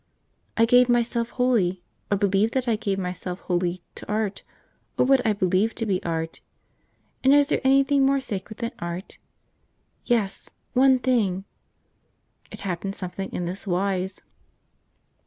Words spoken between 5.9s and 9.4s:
art. And is there anything more sacred than art?